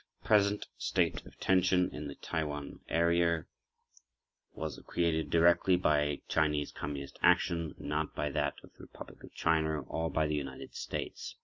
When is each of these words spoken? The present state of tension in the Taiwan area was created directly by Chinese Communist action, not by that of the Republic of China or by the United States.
The 0.23 0.27
present 0.29 0.65
state 0.79 1.23
of 1.27 1.39
tension 1.39 1.93
in 1.93 2.07
the 2.07 2.15
Taiwan 2.15 2.79
area 2.89 3.45
was 4.51 4.81
created 4.87 5.29
directly 5.29 5.75
by 5.75 6.21
Chinese 6.27 6.71
Communist 6.71 7.19
action, 7.21 7.75
not 7.77 8.15
by 8.15 8.31
that 8.31 8.55
of 8.63 8.73
the 8.73 8.85
Republic 8.85 9.23
of 9.23 9.31
China 9.35 9.81
or 9.81 10.09
by 10.09 10.25
the 10.25 10.33
United 10.33 10.73
States. 10.73 11.35